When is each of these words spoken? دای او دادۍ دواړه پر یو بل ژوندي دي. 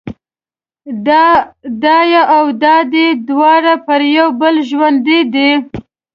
دای 1.83 2.13
او 2.35 2.45
دادۍ 2.63 3.07
دواړه 3.29 3.73
پر 3.85 4.01
یو 4.17 4.27
بل 4.41 4.55
ژوندي 4.69 5.19
دي. 5.33 5.51